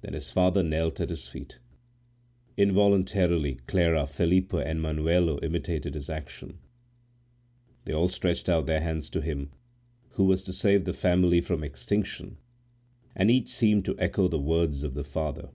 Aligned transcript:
Then 0.00 0.14
his 0.14 0.30
father 0.30 0.62
knelt 0.62 0.98
at 0.98 1.10
his 1.10 1.28
feet. 1.28 1.58
Involuntarily 2.56 3.56
Clara, 3.66 4.06
Felipe, 4.06 4.54
and 4.54 4.80
Manuelo 4.80 5.38
imitated 5.44 5.92
his 5.92 6.08
action. 6.08 6.58
They 7.84 7.92
all 7.92 8.08
stretched 8.08 8.48
out 8.48 8.64
their 8.64 8.80
hands 8.80 9.10
to 9.10 9.20
him, 9.20 9.50
who 10.12 10.24
was 10.24 10.42
to 10.44 10.54
save 10.54 10.86
the 10.86 10.94
family 10.94 11.42
from 11.42 11.62
extinction, 11.62 12.38
and 13.14 13.30
each 13.30 13.50
seemed 13.50 13.84
to 13.84 13.98
echo 13.98 14.26
the 14.26 14.38
words 14.38 14.84
of 14.84 14.94
the 14.94 15.04
father. 15.04 15.50